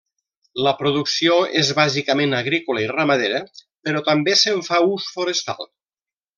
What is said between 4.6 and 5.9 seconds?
fa ús forestal.